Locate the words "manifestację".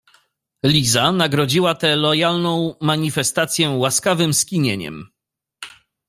2.81-3.69